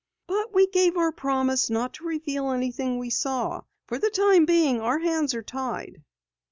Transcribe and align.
"But 0.25 0.51
we 0.51 0.65
gave 0.65 0.97
our 0.97 1.11
promise 1.11 1.69
not 1.69 1.93
to 1.93 2.05
reveal 2.05 2.49
anything 2.49 2.97
we 2.97 3.11
saw. 3.11 3.61
For 3.85 3.99
the 3.99 4.09
time 4.09 4.45
being, 4.47 4.81
our 4.81 4.97
hands 4.97 5.35
are 5.35 5.43
tied." 5.43 6.03